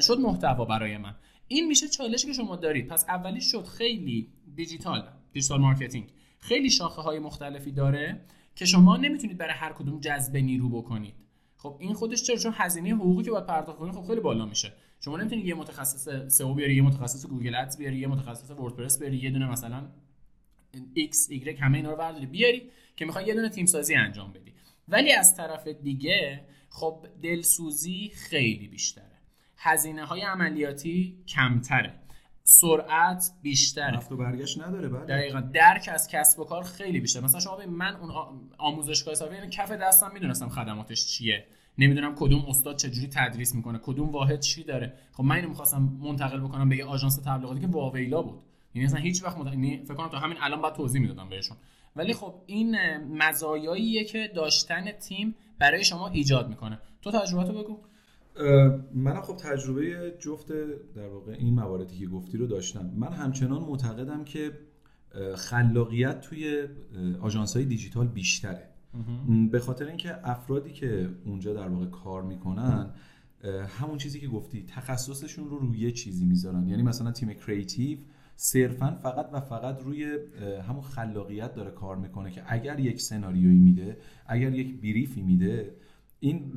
شد 0.00 0.18
محتوا 0.18 0.64
برای 0.64 0.96
من. 0.96 1.14
این 1.48 1.66
میشه 1.66 1.88
چالشی 1.88 2.26
که 2.26 2.32
شما 2.32 2.56
دارید. 2.56 2.88
پس 2.88 3.04
اولی 3.08 3.40
شد 3.40 3.64
خیلی 3.64 4.32
digital 4.54 5.08
digital 5.32 5.60
marketing. 5.60 6.12
خیلی 6.38 6.70
شاخه 6.70 7.02
های 7.02 7.18
مختلفی 7.18 7.72
داره 7.72 8.20
که 8.54 8.64
شما 8.64 8.96
نمی‌تونید 8.96 9.38
برای 9.38 9.54
هر 9.54 9.72
کدوم 9.72 10.00
جذب 10.00 10.36
نیرو 10.36 10.68
بکنید. 10.68 11.14
خب 11.56 11.76
این 11.80 11.94
خودش 11.94 12.22
چرا؟ 12.22 12.36
چون 12.36 12.52
هزینه 12.56 12.94
حقوقی 12.94 13.24
که 13.24 13.30
باید 13.30 13.46
پرداخت 13.46 13.78
کنید 13.78 13.94
خب 13.94 14.06
خیلی 14.06 14.20
بالا 14.20 14.46
میشه. 14.46 14.72
شما 15.00 15.16
نمی‌تونید 15.16 15.46
یه 15.46 15.54
متخصص 15.54 16.08
سئو 16.28 16.54
بیاری 16.54 16.76
یه 16.76 16.82
متخصص 16.82 17.26
گوگل 17.26 17.54
ادز 17.54 17.78
بیاری 17.78 17.98
یه 17.98 18.06
متخصص 18.06 18.50
وردپرس 18.50 18.98
بیاری 18.98 19.16
یه 19.16 19.30
دونه 19.30 19.50
مثلا 19.50 19.88
X 20.96 21.32
Y 21.32 21.48
همه 21.60 21.76
اینا 21.76 21.90
رو 21.90 21.96
برداری 21.96 22.26
بیاری 22.26 22.70
که 22.96 23.04
می‌خوای 23.04 23.26
یه 23.26 23.34
دونه 23.34 23.48
تیم 23.48 23.66
سازی 23.66 23.94
انجام 23.94 24.32
بدی. 24.32 24.54
ولی 24.88 25.12
از 25.12 25.36
طرف 25.36 25.68
دیگه 25.68 26.44
خب 26.68 27.06
دلسوزی 27.22 28.12
خیلی 28.14 28.68
بیشتره. 28.68 29.18
هزینه 29.56 30.04
های 30.04 30.20
عملیاتی 30.20 31.24
کمتره. 31.28 31.94
سرعت 32.44 33.30
بیشتره. 33.42 33.96
رفت 33.96 34.12
و 34.12 34.16
برگشت 34.16 34.62
نداره 34.62 34.88
بله. 34.88 35.04
دقیقا. 35.04 35.40
درک 35.40 35.90
از 35.92 36.08
کسب 36.08 36.40
و 36.40 36.44
کار 36.44 36.62
خیلی 36.62 37.00
بیشتر 37.00 37.20
مثلا 37.20 37.40
شما 37.40 37.66
من 37.66 37.96
اون 37.96 38.10
آموزشگاه 38.58 39.12
حسابی 39.12 39.34
یعنی 39.34 39.50
کف 39.50 39.72
دستم 39.72 40.10
می‌دونستم 40.14 40.48
خدماتش 40.48 41.06
چیه. 41.06 41.46
نمی‌دونم 41.78 42.14
کدوم 42.14 42.44
استاد 42.48 42.76
چجوری 42.76 43.06
تدریس 43.06 43.54
می‌کنه 43.54 43.78
کدوم 43.82 44.08
واحد 44.08 44.40
چی 44.40 44.64
داره. 44.64 44.92
خب 45.12 45.24
من 45.24 45.36
اینو 45.36 45.48
می‌خواستم 45.48 45.98
منتقل 46.00 46.40
بکنم 46.40 46.68
به 46.68 46.76
یه 46.76 46.84
آژانس 46.84 47.16
تبلیغاتی 47.16 47.60
که 47.60 47.66
واویلا 47.66 48.22
بود. 48.22 48.38
یعنی 48.74 48.86
اصلا 48.86 49.00
هیچ 49.00 49.24
وقت 49.24 49.38
مد... 49.38 49.46
یعنی 49.46 49.82
فکر 49.84 49.94
کنم 49.94 50.08
تا 50.08 50.18
همین 50.18 50.36
الان 50.40 50.62
بعد 50.62 50.74
توضیح 50.74 51.00
می‌دادم 51.00 51.28
بهشون. 51.28 51.56
ولی 51.96 52.12
خب 52.12 52.34
این 52.46 52.76
مزایاییه 52.96 54.04
که 54.04 54.30
داشتن 54.34 54.92
تیم 54.92 55.34
برای 55.58 55.84
شما 55.84 56.08
ایجاد 56.08 56.48
می‌کنه. 56.48 56.78
تو 57.02 57.10
تجربهاتو 57.10 57.52
بگو. 57.52 57.78
منم 58.94 59.22
خب 59.22 59.36
تجربه 59.36 60.14
جفت 60.20 60.48
در 60.96 61.08
واقع 61.08 61.32
این 61.32 61.54
مواردی 61.54 61.98
که 61.98 62.06
گفتی 62.06 62.38
رو 62.38 62.46
داشتم. 62.46 62.90
من 62.96 63.12
همچنان 63.12 63.62
معتقدم 63.62 64.24
که 64.24 64.52
خلاقیت 65.36 66.20
توی 66.20 66.66
آژانس 67.20 67.56
های 67.56 67.64
دیجیتال 67.64 68.06
بیشتره. 68.06 68.68
به 69.50 69.58
خاطر 69.58 69.86
اینکه 69.86 70.28
افرادی 70.28 70.72
که 70.72 71.08
اونجا 71.24 71.54
در 71.54 71.68
واقع 71.68 71.86
کار 71.86 72.22
می‌کنن 72.22 72.90
همون 73.78 73.98
چیزی 73.98 74.20
که 74.20 74.28
گفتی 74.28 74.64
تخصصشون 74.68 75.48
رو 75.48 75.58
روی 75.58 75.92
چیزی 75.92 76.24
می‌ذارن. 76.24 76.68
یعنی 76.68 76.82
مثلا 76.82 77.12
تیم 77.12 77.32
کریتیو 77.32 77.98
صرفا 78.36 78.98
فقط 79.02 79.28
و 79.32 79.40
فقط 79.40 79.82
روی 79.82 80.18
همون 80.68 80.82
خلاقیت 80.82 81.54
داره 81.54 81.70
کار 81.70 81.96
می‌کنه 81.96 82.30
که 82.30 82.42
اگر 82.46 82.80
یک 82.80 83.00
سناریویی 83.00 83.58
میده 83.58 83.98
اگر 84.26 84.52
یک 84.52 84.80
brief 84.80 85.15
ی 85.15 85.22
میده 85.22 85.74
این 86.20 86.52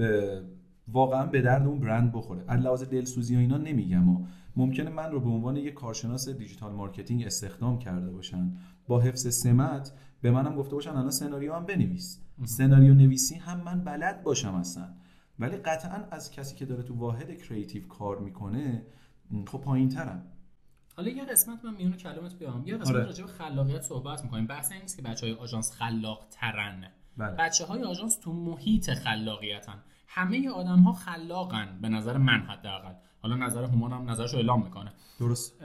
واقعا 0.88 1.25
به 1.25 1.41
درد 1.41 1.67
اون 1.67 1.79
برند 1.79 2.11
بخوره. 2.11 2.43
از 2.47 2.59
لحاظ 2.59 2.83
دلسوزی 2.83 3.35
و 3.35 3.39
اینا 3.39 3.57
نمیگم. 3.57 4.09
و 4.09 4.25
ممکنه 4.55 4.89
من 4.89 5.11
رو 5.11 5.19
به 5.19 5.29
عنوان 5.29 5.57
یک 5.57 5.73
کارشناس 5.73 6.29
digital 6.29 6.73
marketing 6.73 7.23
استخدام 7.23 7.79
کرده 7.79 8.11
باشن. 8.11 8.51
با 8.88 9.00
حفظ 9.00 9.35
سمت 9.35 9.93
به 10.21 10.31
منم 10.31 10.55
گفته 10.55 10.75
باشن 10.75 10.89
الان 10.89 11.11
سناریو 11.11 11.53
هم 11.53 11.65
بنویس. 11.65 12.19
سناریو 12.45 12.93
نویسی 12.93 13.35
هم 13.35 13.61
من 13.61 13.83
بلد 13.83 14.23
باشم 14.23 14.55
اصلا. 14.55 14.93
ولی 15.39 15.57
قطعا 15.57 16.03
از 16.11 16.31
کسی 16.31 16.55
که 16.55 16.65
داره 16.65 16.83
تو 16.83 16.95
واحد 16.95 17.37
creative 17.38 17.88
کار 17.87 18.19
می‌کنه 18.19 18.85
خب 19.47 19.61
پایین 19.61 19.89
ترم 19.89 20.23
حالا 20.95 21.09
یه 21.09 21.25
قسمت 21.25 21.65
من 21.65 21.75
میون 21.75 21.97
کلامت 21.97 22.35
بیام 22.35 22.63
یه 22.65 22.77
قسمت 22.77 22.95
آره. 22.95 23.05
راجع 23.05 23.23
به 23.23 23.29
خلاقیت 23.29 23.81
صحبت 23.81 24.23
می‌کنیم. 24.23 24.47
بحث 24.47 24.71
این 24.71 24.81
نیست 24.81 24.95
که 24.95 25.01
بچه 25.01 25.25
های 25.25 25.35
آژانس 25.35 25.71
خلاق 25.71 26.25
ترن 26.31 26.83
بله. 27.17 27.35
بچه 27.35 27.65
های 27.65 27.83
آژانس 27.83 28.19
تو 28.19 28.33
محیط 28.33 28.89
خلاقیتن. 28.89 29.83
همه 30.07 30.49
آدم 30.49 30.79
ها 30.79 30.93
خلاقن 30.93 31.79
به 31.81 31.89
نظر 31.89 32.17
من 32.17 32.39
حداقل. 32.39 32.93
حالا 33.19 33.35
نظر 33.35 33.63
هومان 33.63 33.93
هم 33.93 34.09
نظرشو 34.09 34.37
اعلام 34.37 34.63
می‌کنه. 34.63 34.93
درست. 35.19 35.61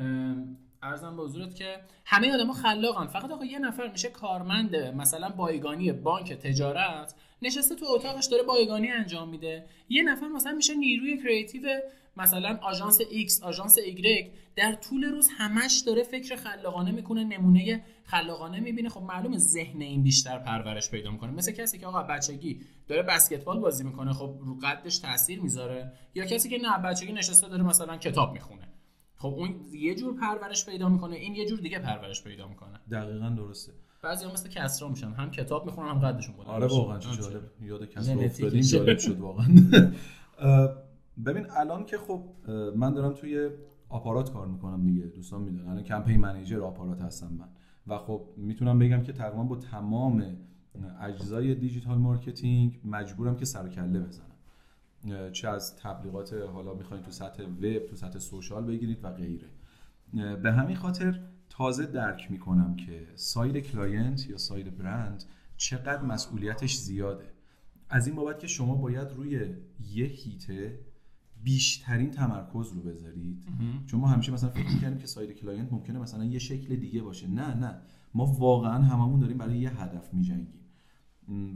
ارزم 0.82 1.16
به 1.16 1.22
حضورت 1.22 1.54
که 1.54 1.76
همه 2.04 2.34
آدم 2.34 2.46
ها 2.46 2.52
خلاقن. 2.52 3.06
فقط 3.06 3.30
آقا 3.30 3.44
یه 3.44 3.58
نفر 3.58 3.88
میشه 3.88 4.08
کارمند 4.08 4.76
مثلا 4.76 5.28
بایگانی 5.28 5.92
بانک 5.92 6.32
تجارت 6.32 7.14
نشسته 7.42 7.74
تو 7.74 7.86
اتاقش 7.88 8.26
داره 8.26 8.42
بایگانی 8.42 8.90
انجام 8.90 9.28
میده. 9.28 9.66
یه 9.88 10.02
نفر 10.02 10.28
مثلا 10.28 10.52
میشه 10.52 10.74
نیروی 10.74 11.22
کریتیو 11.22 11.80
مثلا 12.16 12.58
آژانس 12.62 13.00
X 13.00 13.42
آژانس 13.42 13.78
Y 13.78 14.26
در 14.56 14.72
طول 14.72 15.04
روز 15.04 15.28
همش 15.38 15.82
داره 15.86 16.02
فکر 16.02 16.36
خلاقانه 16.36 16.92
می‌کنه 16.92 17.24
نمونه 17.24 17.84
خلاقانه 18.04 18.60
می‌بینه. 18.60 18.88
خب 18.88 19.02
معلومه 19.02 19.38
ذهن 19.38 19.80
این 19.80 20.02
بیشتر 20.02 20.38
پرورش 20.38 20.90
پیدا 20.90 21.10
می‌کنه. 21.10 21.30
مثل 21.30 21.52
کسی 21.52 21.78
که 21.78 21.86
آقا 21.86 22.02
بچگی 22.02 22.60
داره 22.88 23.02
بسکتبال 23.02 23.60
بازی 23.60 23.84
می‌کنه 23.84 24.12
خب 24.12 24.34
رو 24.40 24.58
قدش 24.62 24.98
تاثیر 24.98 25.40
می‌ذاره. 25.40 25.92
یا 26.14 26.24
کسی 26.24 26.48
که 26.48 26.58
نه 26.58 26.78
بچگی 26.78 27.12
نشسته 27.12 27.48
داره 27.48 27.62
مثلا 27.62 27.96
کتاب 27.96 28.32
می‌خونه. 28.32 28.68
خب 29.16 29.28
اون 29.28 29.54
یه 29.72 29.94
جور 29.94 30.14
پرورش 30.14 30.66
پیدا 30.66 30.88
می‌کنه 30.88 31.16
این 31.16 31.34
یه 31.34 31.46
جور 31.46 31.60
دیگه 31.60 31.78
پرورش 31.78 32.24
پیدا 32.24 32.48
می‌کنه. 32.48 32.80
دقیقا 32.90 33.28
درسته. 33.28 33.72
بعضی 34.02 34.24
هم 34.24 34.32
مثل 34.32 34.48
کسرا 34.48 34.88
میشن 34.88 35.12
هم 35.12 35.30
کتاب 35.30 35.66
می‌خونن 35.66 35.88
هم 35.88 35.98
قدشون 35.98 36.36
بالا 36.36 36.48
آره 36.48 36.66
واقعا 36.66 36.98
جالب. 36.98 37.42
یاد 37.60 37.88
کسرا 37.88 38.20
افتادیم 38.20 38.60
جالب 38.60 38.98
شد 38.98 39.18
واقعا. 39.18 39.46
ببین 41.26 41.46
الان 41.50 41.86
که 41.86 41.98
خب 41.98 42.22
من 42.76 42.94
دارم 42.94 43.12
توی 43.12 43.50
آپارات 43.88 44.32
کار 44.32 44.46
می‌کنم 44.46 44.84
دیگه 44.84 45.06
دوستان 45.06 45.42
می‌دونن. 45.42 45.68
الان 45.68 45.82
کمپین 45.82 46.20
منیجر 46.20 46.60
آپارات 46.60 47.00
هستم 47.00 47.32
من. 47.32 47.48
و 47.86 47.98
خب 47.98 48.22
می‌تونم 48.36 48.78
بگم 48.78 49.02
که 49.02 49.12
تقریبا 49.12 49.42
با 49.42 49.56
تمام 49.56 50.36
اجزای 51.00 51.54
digital 51.54 51.98
marketing 51.98 52.80
مجبورم 52.84 53.36
که 53.36 53.44
سر 53.44 53.68
کله 53.68 54.00
بزنم. 54.00 54.25
چه 55.32 55.48
از 55.48 55.76
تبلیغات 55.76 56.32
حالا 56.32 56.74
می‌خواین 56.74 57.02
تو 57.02 57.10
سطح 57.10 57.42
وب 57.42 57.86
تو 57.86 57.96
سطح 57.96 58.18
social 58.18 58.64
بگیرید 58.64 59.04
و 59.04 59.10
غیره. 59.10 59.48
به 60.42 60.52
همین 60.52 60.76
خاطر 60.76 61.20
تازه 61.50 61.86
درک 61.86 62.30
می‌کنم 62.30 62.76
که 62.76 63.06
side 63.14 63.56
client 63.56 64.30
یا 64.30 64.38
side 64.38 64.78
brand 64.78 65.24
چقدر 65.56 66.02
مسئولیتش 66.02 66.76
زیاده. 66.76 67.32
از 67.88 68.06
این 68.06 68.16
بابت 68.16 68.38
که 68.38 68.46
شما 68.46 68.74
باید 68.74 69.12
روی 69.12 69.54
یه 69.94 70.06
هیته 70.06 70.80
بیشترین 71.44 72.10
تمرکز 72.10 72.72
رو 72.72 72.80
بذارید. 72.80 73.44
چون 73.86 74.00
ما 74.00 74.08
همیشه 74.08 74.32
مثلا 74.32 74.50
فکر 74.50 74.74
می‌کنیم 74.74 74.98
که 74.98 75.06
side 75.06 75.32
client 75.32 75.72
ممکنه 75.72 75.98
مثلا 75.98 76.24
یه 76.24 76.38
شکل 76.38 76.76
دیگه 76.76 77.02
باشه. 77.02 77.26
نه 77.26 77.54
نه. 77.54 77.78
ما 78.14 78.24
واقعا 78.26 78.82
هممون 78.82 79.20
داریم 79.20 79.38
برای 79.38 79.58
یه 79.58 79.82
هدف 79.82 80.14
میجنگیم. 80.14 80.60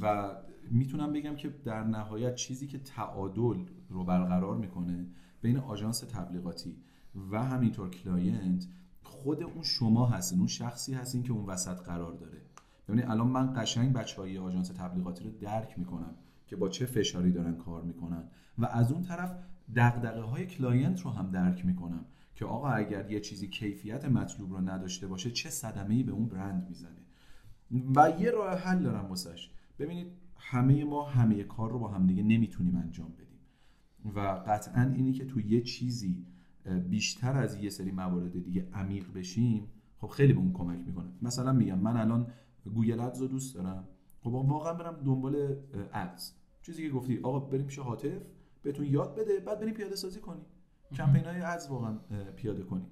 و 0.00 0.34
می‌تونم 0.70 1.12
بگم 1.12 1.36
که 1.36 1.48
در 1.64 1.84
نهایت 1.84 2.34
چیزی 2.34 2.66
که 2.66 2.78
تعادل 2.78 3.64
رو 3.88 4.04
برقرار 4.04 4.56
می‌کنه 4.56 5.06
بین 5.42 5.56
آژانس 5.56 6.00
تبلیغاتی 6.00 6.76
و 7.30 7.44
همینطور 7.44 7.90
client 7.90 8.66
خود 9.02 9.42
اون 9.42 9.62
شما 9.62 10.06
هستین 10.06 10.38
اون 10.38 10.48
شخصی 10.48 10.94
هستین 10.94 11.22
که 11.22 11.32
اون 11.32 11.46
وسط 11.46 11.76
قرار 11.76 12.12
داره. 12.12 12.38
ببینید 12.88 13.10
الان 13.10 13.28
من 13.28 13.52
قشنگ 13.56 13.92
بچه 13.92 14.20
های 14.20 14.38
آژانس 14.38 14.68
تبلیغاتی 14.68 15.24
رو 15.24 15.30
درک 15.30 15.78
می‌کنم 15.78 16.14
که 16.46 16.56
با 16.56 16.68
چه 16.68 16.86
فشاری 16.86 17.32
دارن 17.32 17.56
کار 17.56 17.82
می‌کنن 17.82 18.24
و 18.58 18.66
از 18.66 18.92
اون 18.92 19.02
طرف 19.02 19.36
دغدغه 19.76 20.20
های 20.20 20.46
client 20.46 21.00
رو 21.00 21.10
هم 21.10 21.30
درک 21.30 21.66
می‌کنم 21.66 22.04
که 22.34 22.44
آقا 22.44 22.68
اگر 22.68 23.10
یه 23.10 23.20
چیزی 23.20 23.48
کیفیت 23.48 24.04
مطلوب 24.04 24.52
رو 24.52 24.60
نداشته 24.60 25.06
باشه 25.06 25.30
چه 25.30 25.50
صدمه 25.50 25.94
ای 25.94 26.02
به 26.02 26.12
اون 26.12 26.28
برند 26.28 26.66
می‌زنه. 26.68 27.00
و 27.96 28.20
یه 28.20 28.30
راه 28.30 28.58
حل 28.58 28.82
دارم 28.82 29.06
واسش. 29.06 29.50
ببینید 29.80 30.12
همه 30.36 30.84
ما 30.84 31.04
همه 31.04 31.44
کار 31.44 31.70
رو 31.70 31.78
با 31.78 31.88
همدیگه 31.88 32.22
نمی‌تونیم 32.22 32.76
انجام 32.76 33.12
بدیم. 33.12 33.38
و 34.14 34.20
قطعا 34.20 34.92
اینی 34.96 35.12
که 35.12 35.24
تو 35.24 35.40
یه 35.40 35.60
چیزی 35.60 36.26
بیشتر 36.88 37.36
از 37.36 37.56
یه 37.56 37.70
سری 37.70 37.90
موارد 37.90 38.44
دیگه 38.44 38.68
عمیق 38.72 39.12
بشیم 39.12 39.68
خب 39.98 40.06
خیلی 40.06 40.32
به 40.32 40.38
اون 40.38 40.52
کمک 40.52 40.78
می‌کنه. 40.86 41.08
مثلا 41.22 41.52
میگم 41.52 41.78
من 41.78 41.96
الان 41.96 42.26
گوگل 42.74 43.00
ادز 43.00 43.20
رو 43.20 43.28
دوست 43.28 43.54
دارم. 43.54 43.88
خب 44.20 44.32
واقعا 44.32 44.74
برم 44.74 45.02
دنبال 45.04 45.56
ادز 45.92 46.32
چیزی 46.62 46.82
که 46.82 46.90
گفتی 46.90 47.18
آقا 47.22 47.40
بریم 47.40 47.66
پیش 47.66 47.78
هاتف 47.78 48.22
بهتون 48.62 48.86
یاد 48.86 49.14
بده 49.14 49.40
بعد 49.40 49.60
بریم 49.60 49.74
پیاده 49.74 49.96
سازی 49.96 50.20
کنیم. 50.20 50.44
کمپین 50.92 51.24
های 51.24 51.40
ads 51.40 51.68
واقعا 51.68 51.98
پیاده 52.36 52.62
کنیم. 52.62 52.86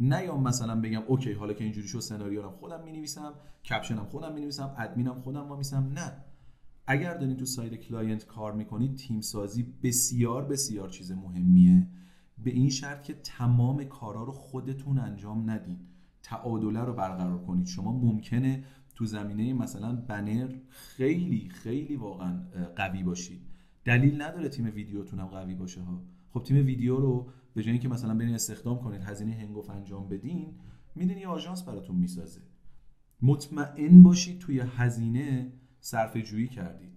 نیام 0.00 0.42
مثلا 0.42 0.80
بگم 0.80 1.02
OK 1.06 1.32
حالا 1.32 1.52
که 1.52 1.64
اینجوری 1.64 1.88
شد 1.88 2.00
سناریو 2.00 2.48
خودم 2.48 2.84
می 2.84 2.92
نویسم 2.92 3.34
caption 3.70 4.00
م 4.00 4.04
خودم 4.04 4.34
می 4.34 4.40
نویسم 4.40 4.74
ادمینم 4.78 5.20
خودم 5.20 5.46
ما 5.46 5.56
میسم 5.56 5.92
نه. 5.94 6.12
اگر 6.86 7.14
دارین 7.14 7.36
تو 7.36 7.44
side 7.44 7.74
client 7.74 8.26
کار 8.26 8.52
می‌کنید 8.52 8.96
تیم 8.96 9.20
سازی 9.20 9.66
بسیار 9.82 10.44
بسیار 10.44 10.88
چیز 10.88 11.12
مهمیه. 11.12 11.86
به 12.44 12.50
این 12.50 12.70
شرط 12.70 13.02
که 13.02 13.14
تمام 13.14 13.84
کارا 13.84 14.22
رو 14.22 14.32
خودتون 14.32 14.98
انجام 14.98 15.50
ندین. 15.50 15.78
تعادله 16.22 16.80
رو 16.80 16.92
برقرار 16.92 17.38
کنید. 17.38 17.66
شما 17.66 17.92
ممکنه 17.92 18.64
تو 18.94 19.06
زمینه 19.06 19.52
مثلا 19.52 19.96
بنر 19.96 20.54
خیلی 20.68 21.48
خیلی 21.48 21.96
واقعا 21.96 22.42
قوی 22.76 23.02
باشید. 23.02 23.40
دلیل 23.84 24.22
نداره 24.22 24.48
تیم 24.48 24.64
ویدیوتون 24.74 25.20
هم 25.20 25.26
قوی 25.26 25.54
باشه 25.54 25.80
ها. 25.80 26.02
خب 26.32 26.42
تیم 26.42 26.66
ویدیو 26.66 26.96
رو 26.96 27.28
به 27.54 27.62
جای 27.62 27.72
اینکه 27.72 27.88
مثلا 27.88 28.14
برین 28.14 28.34
استخدام 28.34 28.78
کنید 28.78 29.02
هزینه 29.02 29.32
هنگوف 29.32 29.70
انجام 29.70 30.08
بدین 30.08 30.54
میدین 30.94 31.18
یه 31.18 31.28
آژانس 31.28 31.62
براتون 31.62 31.96
می‌سازه. 31.96 32.40
مطمئن 33.22 34.02
باشید 34.02 34.38
توی 34.38 34.60
هزینه 34.60 35.52
صرفه 35.80 36.22
جویی 36.22 36.48
کردید. 36.48 36.94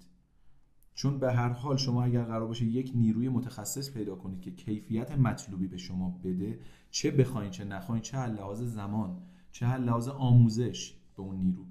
چون 0.93 1.19
به 1.19 1.33
هر 1.33 1.49
حال 1.49 1.77
شما 1.77 2.03
اگر 2.03 2.23
قرار 2.23 2.47
باشه 2.47 2.65
یک 2.65 2.91
نیروی 2.95 3.29
متخصص 3.29 3.93
پیدا 3.93 4.15
کنید 4.15 4.41
که 4.41 4.51
کیفیت 4.51 5.11
مطلوبی 5.11 5.67
به 5.67 5.77
شما 5.77 6.19
بده 6.23 6.59
چه 6.91 7.11
بخواین 7.11 7.51
چه 7.51 7.65
نخواین 7.65 8.01
چه 8.01 8.17
از 8.17 8.31
لحاظ 8.31 8.61
زمان 8.61 9.21
چه 9.51 9.65
از 9.65 9.81
لحاظ 9.81 10.07
آموزش 10.07 10.97
به 11.15 11.23
اون 11.23 11.35
نیرو 11.35 11.65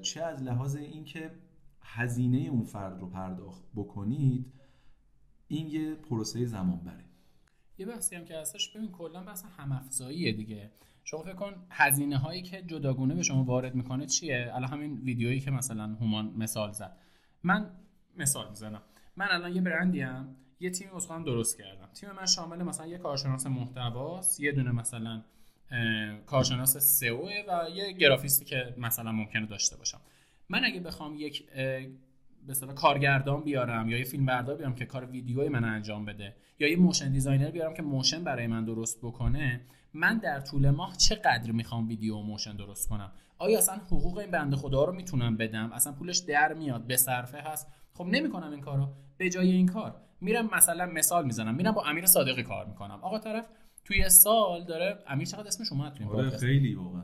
چه 0.00 0.22
از 0.22 0.42
لحاظ 0.42 0.76
اینکه 0.76 1.30
هزینه 1.80 2.38
اون 2.38 2.64
فرد 2.64 3.00
رو 3.00 3.06
پرداخت 3.06 3.64
بکنید 3.74 4.52
این 5.48 5.66
یه 5.66 5.94
پروسه 5.94 6.46
زمان 6.46 6.80
بره 6.80 7.04
یه 7.80 7.86
بحثی 7.86 8.16
هم 8.16 8.24
که 8.24 8.36
هستش 8.36 8.68
ببین 8.68 8.92
کلا 8.92 9.20
بحث 9.24 9.44
هم 9.58 9.72
افزاییه 9.72 10.32
دیگه. 10.32 10.70
شما 11.04 11.22
فکر 11.22 11.34
کن 11.34 11.54
هزینه 11.70 12.18
هایی 12.18 12.42
که 12.42 12.62
جداگونه 12.62 13.14
به 13.14 13.22
شما 13.22 13.44
وارد 13.44 13.74
می‌کنه 13.74 14.06
چیه؟ 14.06 14.50
الان 14.54 14.70
همین 14.70 15.00
ویدیویی 15.00 15.40
که 15.40 15.50
مثلا 15.50 15.86
هومان 16.00 16.26
مثال 16.36 16.72
زد. 16.72 16.96
من 17.42 17.70
مثال 18.16 18.48
می‌زنم. 18.48 18.82
من 19.16 19.28
الان 19.30 19.54
یه 19.54 19.60
برندی 19.60 20.00
هم 20.00 20.36
یه 20.60 20.70
تیمی 20.70 20.90
واسه 20.90 21.22
درست 21.22 21.58
کردم. 21.58 21.88
تیم 21.94 22.12
من 22.12 22.26
شامل 22.26 22.62
مثلا 22.62 22.86
یه 22.86 22.98
کارشناس 22.98 23.46
محتواست 23.46 24.40
یه 24.40 24.52
دونه 24.52 24.72
مثلا 24.72 25.22
کارشناس 26.26 26.76
SEO 26.76 27.28
و 27.28 27.68
یه 27.74 27.92
گرافیستی 27.92 28.44
که 28.44 28.74
مثلا 28.78 29.12
ممکنه 29.12 29.46
داشته 29.46 29.76
باشم. 29.76 30.00
من 30.48 30.64
اگه 30.64 30.80
بخوام 30.80 31.14
یک 31.16 31.48
به 32.46 32.54
کارگردان 32.74 33.44
بیارم 33.44 33.88
یا 33.88 33.98
یه 33.98 34.04
فیلم 34.04 34.26
بردار 34.26 34.56
بیارم 34.56 34.74
که 34.74 34.86
کار 34.86 35.06
ویدیوی 35.06 35.48
من 35.48 35.64
انجام 35.64 36.04
بده 36.04 36.36
یا 36.58 36.68
یه 36.68 36.76
motion 36.76 37.12
designer 37.12 37.50
بیارم 37.50 37.74
که 37.74 37.82
motion 37.82 38.24
برای 38.24 38.46
من 38.46 38.64
درست 38.64 38.98
بکنه 39.02 39.60
من 39.94 40.18
در 40.18 40.40
طول 40.40 40.70
ماه 40.70 40.96
چقدر 40.96 41.50
می‌خوام 41.50 41.88
ویدیو 41.88 42.16
و 42.16 42.22
motion 42.22 42.56
درست 42.56 42.88
کنم؟ 42.88 43.12
آیا 43.38 43.58
اصلا 43.58 43.74
حقوق 43.74 44.18
این 44.18 44.30
بنده 44.30 44.56
خدا 44.56 44.84
رو 44.84 44.92
می‌تونم 44.92 45.36
بدم؟ 45.36 45.72
اصلا 45.72 45.92
پولش 45.92 46.18
در 46.18 46.54
میاد 46.54 46.86
به 46.86 46.96
صرفه 46.96 47.38
هست؟ 47.38 47.68
خب 47.94 48.04
نمی‌کنم 48.04 48.50
این 48.50 48.60
کارو. 48.60 48.88
به 49.18 49.30
جای 49.30 49.50
این 49.50 49.66
کار 49.66 50.00
میرم 50.20 50.50
مثلا 50.52 50.86
مثال 50.86 51.24
می‌زنم. 51.24 51.54
میرم 51.54 51.72
با 51.72 51.84
امیر 51.84 52.06
صادقی 52.06 52.42
کار 52.42 52.66
می‌کنم. 52.66 52.98
آقا 53.02 53.18
طرف 53.18 53.46
توی 53.84 54.08
سال 54.08 54.64
داره 54.64 54.98
امیر 55.06 55.26
چقدر 55.26 55.46
اسمش 55.46 55.72
اومد 55.72 55.92
توی 55.92 56.06
آره 56.06 56.30
خیلی 56.30 56.74
واقعا. 56.74 57.02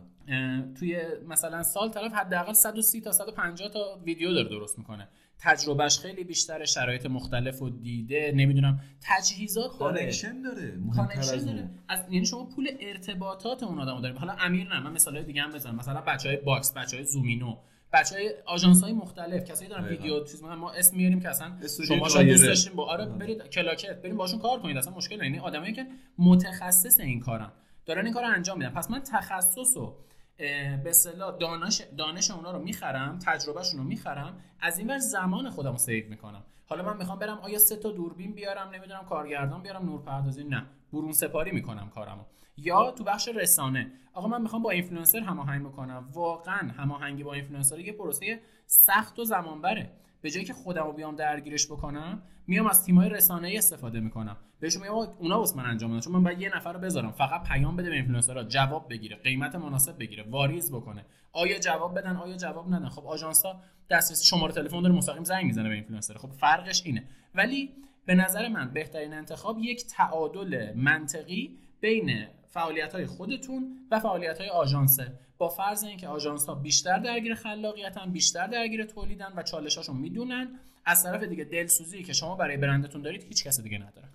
توی 0.78 1.00
مثلا 1.28 1.62
سال 1.62 1.90
طرف 1.90 2.12
حداقل 2.12 2.52
130 2.52 3.00
تا 3.00 3.12
150 3.12 3.68
تا 3.68 4.00
ویدیو 4.04 4.34
داره 4.34 4.48
درست 4.48 4.78
می‌کنه. 4.78 5.08
تجربهش 5.38 5.98
خیلی 5.98 6.24
بیشتره 6.24 6.64
شرایط 6.64 7.06
مختلف 7.06 7.62
و 7.62 7.70
دیده 7.70 8.32
نمی‌دونم 8.34 8.80
تجهیزات 9.02 9.78
داره. 9.80 9.98
connection 9.98 10.42
داره 10.42 10.78
connection 10.94 11.44
داره. 11.44 11.70
از 11.88 12.04
یعنی 12.10 12.26
شما 12.26 12.44
پول 12.44 12.68
ارتباطات 12.80 13.62
اون 13.62 13.78
آدمو 13.78 14.00
دارید. 14.00 14.18
حالا 14.18 14.32
امیر 14.32 14.68
نه 14.68 14.80
من 14.80 14.92
مثالای 14.92 15.24
دیگه 15.24 15.42
هم 15.42 15.52
بزنم. 15.52 15.76
مثلا 15.76 16.00
بچهای 16.00 16.36
باکس 16.36 16.72
بچهای 16.76 17.04
زومینو 17.04 17.56
بچه 17.92 18.14
های 18.14 18.34
آژانس 18.46 18.82
های 18.82 18.92
مختلف 18.92 19.44
کسایی 19.44 19.70
دارن 19.70 19.88
ویدیو 19.88 20.24
چیز 20.24 20.42
ما 20.42 20.70
اسم 20.70 20.96
میاریم 20.96 21.20
که 21.20 21.28
اصلا 21.28 21.52
شما 21.86 22.08
شاید 22.08 22.28
دوست 22.28 22.44
داشتین 22.44 22.72
با 22.72 22.84
آره 22.84 23.06
برید 23.06 23.42
کلاکت 23.42 24.02
بریم 24.02 24.16
باشون 24.16 24.38
کار 24.38 24.60
کنید. 24.60 24.76
اصلا 24.76 24.94
مشکل 24.94 25.22
یعنی 25.22 25.38
آدمایی 25.38 25.72
که 25.72 25.86
متخصص 26.18 27.00
این 27.00 27.20
کارن. 27.20 27.52
دارن 27.86 28.04
این 28.04 28.14
کار 28.14 28.22
رو 28.22 28.34
انجام 28.34 28.58
میدن. 28.58 28.70
پس 28.70 28.90
من 28.90 29.00
تخصص 29.00 29.76
و 29.76 29.96
به 30.38 30.82
اصطلاح 30.86 31.36
دانش 31.36 31.82
دانش 31.98 32.30
اونا 32.30 32.50
رو 32.50 32.58
می‌خرم 32.58 33.18
تجربهشون 33.18 33.78
رو 33.80 33.84
می‌خرم 33.84 34.40
از 34.60 34.78
این 34.78 34.90
ور 34.90 34.98
زمان 34.98 35.50
خودم 35.50 35.72
رو 35.72 35.78
save 35.78 36.08
می‌کنم. 36.08 36.44
حالا 36.66 36.84
من 36.84 36.96
می‌خوام 36.96 37.18
برم 37.18 37.38
آیا 37.38 37.58
سه 37.58 37.76
تا 37.76 37.90
دوربین 37.90 38.32
بیارم 38.32 38.70
نمی‌دونم 38.70 39.04
کارگردان 39.08 39.62
بیارم 39.62 39.84
نورپردازی 39.84 40.44
نه. 40.44 40.66
برون 40.92 41.12
سپاری 41.12 41.50
می‌کنم 41.50 41.90
کارمو. 41.94 42.22
یا 42.56 42.90
تو 42.90 43.04
بخش 43.04 43.28
رسانه. 43.28 43.92
آقا 44.12 44.28
من 44.28 44.42
می‌خوام 44.42 44.62
با 44.62 44.70
اینفلوئنسر 44.70 45.20
هماهنگ 45.20 45.66
بکنم. 45.66 46.08
واقعا 46.12 46.70
هماهنگی 46.76 47.22
با 47.22 47.34
اینفلوئنسر 47.34 47.78
یه 47.78 47.92
پروسه 47.92 48.40
سخت 48.66 49.18
و 49.18 49.24
زمان 49.24 49.62
بره 49.62 49.90
به 50.26 50.30
جایی 50.30 50.46
که 50.46 50.52
خودمو 50.52 50.92
بیام 50.92 51.16
درگیرش 51.16 51.66
بکنم 51.66 52.22
میام 52.46 52.66
از 52.66 52.84
تیمای 52.84 53.08
رسانه 53.08 53.48
ای 53.48 53.58
استفاده 53.58 54.00
می‌کنم. 54.00 54.36
بهشون 54.60 54.82
میگم 54.82 54.94
اونا 54.94 55.38
واسه 55.38 55.56
من 55.56 55.64
انجام 55.64 55.90
بدن 55.90 56.00
چون 56.00 56.12
من 56.12 56.22
باید 56.22 56.40
یه 56.40 56.56
نفر 56.56 56.72
رو 56.72 56.78
بذارم. 56.78 57.12
فقط 57.12 57.42
پیام 57.42 57.76
بده 57.76 57.88
به 57.88 57.94
اینفلوئنسرها 57.94 58.44
جواب 58.44 58.88
بگیره 58.90 59.16
قیمت 59.16 59.54
مناسب 59.54 59.98
بگیره 59.98 60.24
واریز 60.30 60.72
بکنه. 60.72 61.04
آیا 61.32 61.58
جواب 61.58 61.98
بدن 61.98 62.16
آیا 62.16 62.36
جواب 62.36 62.74
ندن؟ 62.74 62.88
خب 62.88 63.06
آژانس 63.06 63.46
ها 63.46 63.60
دسترسی 63.90 64.26
شماره 64.26 64.52
تلفن 64.52 64.82
داره 64.82 64.94
مستقیم 64.94 65.24
زنگ 65.24 65.44
می‌زنه 65.44 65.68
به 65.68 65.74
اینفلوئنسر. 65.74 66.14
خب 66.14 66.30
فرقش 66.30 66.82
اینه. 66.84 67.04
ولی 67.34 67.70
به 68.06 68.14
نظر 68.14 68.48
من 68.48 68.70
بهترین 68.72 69.14
انتخاب 69.14 69.58
یک 69.58 69.86
تعادل 69.86 70.72
منطقی 70.76 71.58
بین 71.80 72.26
فعالیت 72.56 72.92
های 72.92 73.06
خودتون 73.06 73.76
و 73.90 74.00
فعالیت 74.00 74.38
های 74.38 74.48
آژانسه. 74.48 75.12
با 75.38 75.48
فرض 75.48 75.84
اینکه 75.84 76.08
آژانس 76.08 76.46
ها 76.46 76.54
بیشتر 76.54 76.98
درگیر 76.98 77.34
خلاقیتن 77.34 78.12
بیشتر 78.12 78.46
درگیر 78.46 78.84
تولیدن 78.84 79.32
و 79.36 79.42
چالشاشون 79.42 79.96
می‌دونن 79.96 80.48
از 80.84 81.02
طرف 81.02 81.22
دیگه 81.22 81.44
دلسوزی 81.44 82.02
که 82.02 82.12
شما 82.12 82.36
برای 82.36 82.56
برندتون 82.56 83.02
دارید 83.02 83.22
هیچ 83.22 83.44
کس 83.44 83.60
دیگه 83.60 83.78
نداره. 83.78 84.08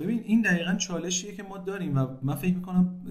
ببین 0.00 0.22
این 0.26 0.42
دقیقا 0.42 0.74
چالشیه 0.74 1.34
که 1.36 1.42
ما 1.42 1.58
داریم 1.58 1.98
و 1.98 2.06
من 2.22 2.34
فکر 2.34 2.54
می‌کنم 2.54 3.02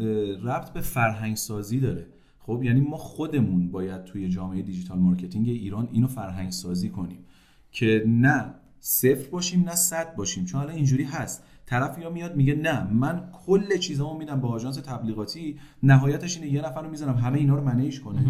ربط 0.43 0.69
به 0.69 0.81
فرهنگ 0.81 1.35
سازی 1.35 1.79
داره. 1.79 2.07
خب 2.39 2.63
یعنی 2.63 2.81
ما 2.81 2.97
خودمون 2.97 3.71
باید 3.71 4.03
توی 4.03 4.29
جامعه 4.29 4.61
digital 4.61 4.97
marketing 4.97 5.49
ایران 5.49 5.89
اینو 5.91 6.07
فرهنگ 6.07 6.51
سازی 6.51 6.89
کنیم 6.89 7.25
که 7.71 8.03
نه 8.07 8.53
صفر 8.79 9.29
باشیم 9.29 9.63
نه 9.63 9.75
صد 9.75 10.15
باشیم. 10.15 10.45
چون 10.45 10.61
الان 10.61 10.75
اینجوری 10.75 11.03
هست. 11.03 11.43
طرف 11.65 11.99
یا 11.99 12.09
میاد 12.09 12.35
میگه 12.35 12.55
نه 12.55 12.83
من 12.93 13.29
کل 13.45 13.77
چیزامو 13.77 14.19
میدم 14.19 14.41
به 14.41 14.47
آژانس 14.47 14.75
تبلیغاتی 14.75 15.59
نهایتش 15.83 16.37
اینه 16.37 16.53
یه 16.53 16.61
نفر 16.61 16.81
رو 16.81 16.89
می‌زنم 16.89 17.15
همه 17.15 17.37
اینا 17.37 17.55
رو 17.55 17.63
manage 17.63 18.01
کنه. 18.01 18.21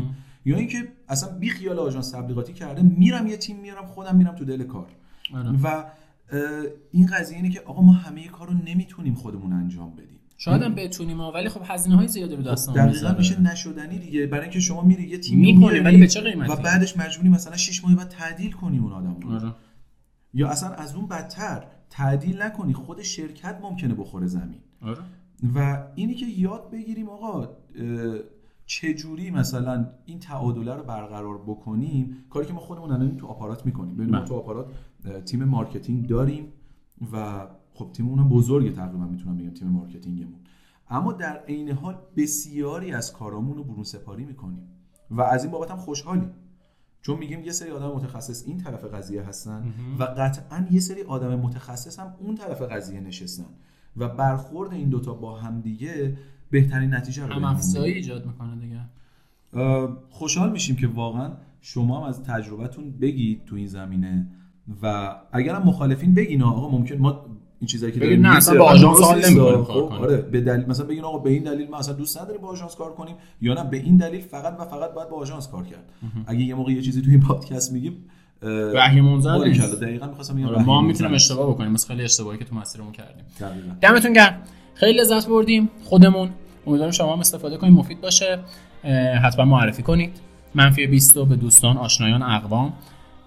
یا 0.45 0.57
اینکه 0.57 0.87
اصلا 1.09 1.37
بی 1.37 1.49
خیال 1.49 1.79
آژانس 1.79 2.11
تبلیغاتی 2.11 2.53
کرده 2.53 2.81
میرم 2.81 3.27
یه 3.27 3.37
تیم 3.37 3.59
میارم 3.59 3.85
خودم 3.85 4.15
میرم 4.15 4.35
تو 4.35 4.45
دل 4.45 4.63
کار. 4.63 4.87
آره. 5.33 5.49
و 5.63 5.83
این 6.91 7.05
قضیه 7.05 7.37
اینه 7.37 7.49
که 7.49 7.59
آقا 7.59 7.81
ما 7.81 7.93
همه 7.93 8.27
کار 8.27 8.47
رو 8.47 8.53
نمی‌تونیم 8.53 9.15
خودمون 9.15 9.53
انجام 9.53 9.91
بدیم. 9.95 10.19
شاید 10.37 10.61
هم 10.61 10.75
بتونیم 10.75 11.19
ولی 11.19 11.49
خب 11.49 11.61
هزینه 11.63 11.95
های 11.95 12.07
زیادی 12.07 12.35
رو 12.35 12.43
دستمون 12.43 12.77
دقیقا 12.77 12.91
می‌ذاره 12.93 13.17
میشه 13.17 13.41
نشدنی 13.41 13.99
دیگه. 13.99 14.27
برای 14.27 14.43
اینکه 14.43 14.59
شما 14.59 14.81
میری 14.81 15.03
یه 15.03 15.17
تیم 15.17 15.39
می‌کنی 15.39 15.79
ولی 15.79 15.97
به 15.97 16.07
چه 16.07 16.21
قیمتی؟ 16.21 16.51
و 16.51 16.55
بعدش 16.55 16.97
مجبوری 16.97 17.29
مثلا 17.29 17.57
6 17.57 17.83
ماه 17.83 17.95
بعد 17.95 18.07
تعدیل 18.09 18.51
کنی 18.51 18.77
اون 18.77 18.91
آدم 18.91 19.17
رو. 19.21 19.31
آره. 19.31 19.55
یا 20.33 20.49
اصلا 20.49 20.69
از 20.69 20.95
اون 20.95 21.07
بدتر 21.07 21.63
تعدیل 21.91 22.41
نکنی 22.41 22.73
خود 22.73 23.01
شرکت 23.01 23.59
ممکنه 23.61 23.93
بخوره 23.93 24.27
زمین. 24.27 24.59
آره. 24.81 24.97
و 25.55 25.87
اینی 25.95 26.13
که 26.13 26.25
یاد 26.25 26.69
بگیریم 26.71 27.09
آقا 27.09 27.47
چجوری 28.65 29.31
مثلا 29.31 29.89
این 30.05 30.19
تعادله 30.19 30.73
رو 30.73 30.83
برقرار 30.83 31.37
بکنیم؟ 31.37 32.17
کاری 32.29 32.47
که 32.47 32.53
ما 32.53 32.59
خودمون 32.59 32.91
الان 32.91 33.17
تو 33.17 33.27
آپارات 33.27 33.65
می‌کنیم. 33.65 33.95
ببین 33.95 34.09
ما 34.09 34.17
بله. 34.17 34.27
تو 34.27 34.35
آپارات 34.35 34.65
تیم 35.25 35.43
marketing 35.43 36.07
داریم 36.07 36.53
و 37.13 37.47
خب 37.73 37.91
تیممون 37.91 38.19
هم 38.19 38.29
بزرگه 38.29 38.71
تقریبا 38.71 39.05
می‌تونم 39.05 39.37
بگم 39.37 39.49
تیم 39.49 39.67
marketing 39.67 40.17
مون. 40.17 40.39
اما 40.89 41.13
در 41.13 41.37
عین 41.47 41.71
حال 41.71 41.97
بسیاری 42.17 42.91
از 42.93 43.13
کارامون 43.13 43.57
رو 43.57 43.63
برون 43.63 43.83
سپاری 43.83 44.25
می‌کنیم 44.25 44.67
و 45.11 45.21
از 45.21 45.43
این 45.43 45.51
بابت 45.51 45.71
هم 45.71 45.77
خوشحالیم. 45.77 46.29
چون 47.01 47.17
میگیم 47.17 47.43
یه 47.43 47.51
سری 47.51 47.71
آدم 47.71 47.87
متخصص 47.87 48.43
این 48.47 48.57
طرف 48.57 48.83
قضیه 48.83 49.23
هستن 49.23 49.73
و 49.99 50.03
قطعا 50.03 50.67
یه 50.71 50.79
سری 50.79 51.01
آدم 51.01 51.35
متخصص 51.35 51.99
هم 51.99 52.13
اون 52.19 52.35
طرف 52.35 52.61
قضیه 52.61 52.99
نشستن 52.99 53.45
و 53.97 54.07
برخورد 54.07 54.73
این 54.73 54.89
دوتا 54.89 55.13
با 55.13 55.39
همدیگه 55.39 56.17
بهترین 56.51 56.93
نتیجه 56.93 57.25
رو 57.25 57.33
هم 57.33 57.43
افزایی. 57.43 57.93
ایجاد 57.93 58.25
می‌کنه 58.25 58.55
دیگه 58.55 58.79
خوشحال 60.09 60.51
میشیم 60.51 60.75
که 60.75 60.87
واقعا 60.87 61.31
شما 61.61 61.97
هم 61.97 62.03
از 62.03 62.23
تجربتون 62.23 62.91
بگید 62.91 63.45
تو 63.45 63.55
این 63.55 63.67
زمینه 63.67 64.27
و 64.81 65.15
اگرم 65.31 65.63
مخالفین 65.63 66.13
بگین 66.13 66.43
آقا 66.43 66.77
ممکن 66.77 66.97
ما 66.97 67.25
این 67.61 67.67
چیزایی 67.67 67.93
که 67.93 67.99
داریم. 67.99 68.27
نه، 68.27 68.35
اصلا 68.35 68.59
با 68.59 68.65
آژانس 68.65 69.01
حال. 69.01 69.25
نمی‌کنیم 69.25 69.63
خب،. 69.63 69.91
آره 70.01 70.17
به 70.17 70.41
دلیل 70.41 70.65
مثلا 70.67 70.85
بگین 70.85 71.03
آقا 71.03 71.17
به 71.17 71.29
این 71.29 71.43
دلیل 71.43 71.69
ما 71.69 71.77
اصلا 71.77 71.93
دوست 71.93 72.21
نداریم 72.21 72.41
با 72.41 72.47
آژانس 72.47 72.75
کار 72.75 72.93
کنیم 72.93 73.15
یا 73.41 73.53
نه؟ 73.53 73.63
به 73.63 73.77
این 73.77 73.97
دلیل 73.97 74.21
فقط 74.21 74.55
و 74.59 74.65
فقط 74.65 74.93
باید 74.93 75.09
با 75.09 75.17
آژانس 75.17 75.47
کار 75.47 75.63
کرد. 75.63 75.83
اگه 76.27 76.41
یه 76.41 76.55
موقع 76.55 76.71
یه 76.71 76.81
چیزی 76.81 77.01
تو 77.01 77.09
این 77.09 77.19
پادکست 77.19 77.73
میگیم 77.73 77.93
وحی 78.75 79.01
منزل 79.01 79.37
باریکلا 79.37 79.65
نیست. 79.65 79.81
دقیقاً 79.81 80.07
می‌خواستم 80.07 80.35
بگم 80.35 80.45
آره، 80.45 80.63
ما 80.63 80.81
می‌تونیم. 80.81 81.13
اشتباه 81.13 81.49
بکنیم. 81.49 81.71
مثل 81.71 81.87
خیلی 81.87 82.03
اشتباهی 82.03 82.37
که 82.37 82.45
تو 82.45 82.55
مسیرمون 82.55 82.91
کردیم. 82.91 83.23
دقیقاً. 83.39 83.75
دمتون 83.81 84.13
گرم. 84.13 84.41
خیلی 84.73 84.99
لذت 84.99 85.27
بردیم. 85.27 85.69
خودمون. 85.83 86.29
امیدواریم 86.67 86.91
شما 86.91 87.13
هم 87.13 87.19
استفاده 87.19 87.57
کنید 87.57 87.73
مفید 87.73 88.01
باشه. 88.01 88.39
حتما 89.23 89.45
معرفی 89.45 89.83
کنید. 89.83 90.11
منفی 90.55 90.87
20 90.87 91.17
رو 91.17 91.25
به 91.25 91.35
دوستان 91.35 91.77
آشنایان 91.77 92.23
اقوام. 92.23 92.73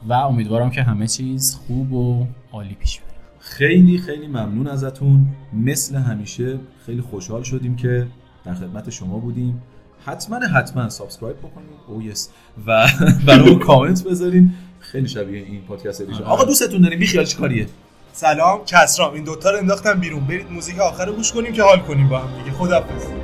و 0.09 0.13
امیدوارم 0.13 0.71
که 0.71 0.83
همه 0.83 1.07
چیز 1.07 1.61
خوب 1.67 1.93
و 1.93 2.27
عالی 2.53 2.75
پیش 2.75 3.01
بره 3.01 3.04
خیلی 3.45 3.99
خیلی 3.99 4.27
ممنون 4.27 4.67
ازتون. 4.67 5.27
مثل 5.53 5.97
همیشه 5.97 6.59
خیلی 6.87 7.01
خوشحال 7.01 7.43
شدیم 7.43 7.77
که 7.77 8.07
در 8.45 8.55
خدمت 8.55 8.91
شما 8.91 9.19
بودیم. 9.19 9.63
حتما 10.07 10.37
حتما 10.37 10.89
subscribe 10.89 11.39
بکنید 11.39 11.69
oh 11.89 12.03
yes 12.03 12.29
و 12.67 12.89
برامون 13.27 13.59
کامنت 13.59 14.05
بذارین. 14.05 14.51
خیلی 14.81 15.09
شبیه 15.09 15.43
این 15.43 15.63
پادکست 15.63 16.01
ادیشن 16.01 16.19
آره. 16.19 16.27
آقا 16.33 16.45
دوستتون 16.45 16.81
داریم. 16.81 16.99
بی 16.99 17.07
خیال 17.07 17.25
چیکاریه 17.25 17.67
سلام 18.13 18.65
کسرام. 18.65 19.15
این 19.15 19.25
دوتا 19.25 19.51
رو 19.51 19.59
انداختم 19.59 20.01
بیرون. 20.01 20.27
برید 20.27 20.53
موزیک 20.53 20.79
آخر 20.79 21.05
رو 21.05 21.13
گوش 21.13 21.33
کنیم 21.33 21.53
که 21.53 21.63
حال 21.63 21.79
کنیم 21.79 22.09
با 22.09 22.19
هم 22.19 22.39
دیگه. 22.39 22.57
خدافظ 22.57 23.24